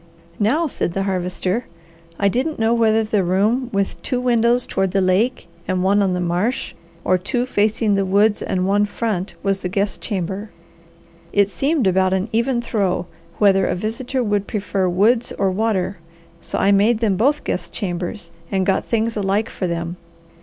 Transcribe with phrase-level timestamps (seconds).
[0.39, 1.65] "Now," said the Harvester,
[2.17, 6.13] "I didn't know whether the room with two windows toward the lake and one on
[6.13, 10.49] the marsh, or two facing the woods and one front, was the guest chamber.
[11.31, 13.05] It seemed about an even throw
[13.37, 15.97] whether a visitor would prefer woods or water,
[16.41, 19.97] so I made them both guest chambers, and got things alike for them.